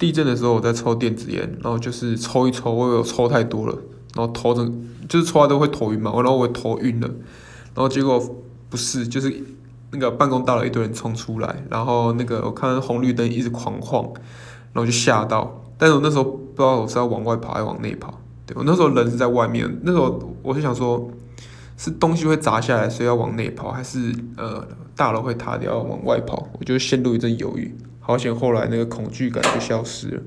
[0.00, 3.78] 地震的时候我在抽电子烟，然后就是抽一抽，我有抽太多了，
[4.16, 7.06] 然后头整就是抽完都会头晕嘛，然后我头晕了，
[7.74, 8.18] 然后结果
[8.68, 9.32] 不是，就是
[9.92, 14.02] 那个办公大楼一堆人冲出来，然后那个我看红绿灯一直狂晃，
[14.72, 21.08] 然后就吓到，但是我那时候不知道我是要往外跑还是往内跑，对，我那时候人是在外面，那时候我就想说。
[21.82, 24.62] 是东西会砸下来，所以要往内跑，还是呃
[24.94, 26.46] 大楼会塌掉往外跑？
[26.58, 27.74] 我就陷入一阵犹豫。
[28.00, 30.22] 好险，后来那个恐惧感就消失了。